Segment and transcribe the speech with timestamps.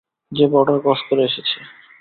[0.31, 1.57] যে border cross করে এসেছে।